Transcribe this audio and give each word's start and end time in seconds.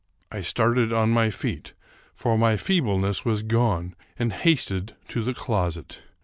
I 0.31 0.41
started 0.41 0.91
on 0.91 1.11
my 1.11 1.29
feet, 1.29 1.73
for 2.15 2.35
my 2.35 2.57
feebleness 2.57 3.23
was 3.23 3.43
gone, 3.43 3.93
and 4.17 4.33
hasted 4.33 4.95
to 5.09 5.21
the 5.21 5.35
closet. 5.35 6.01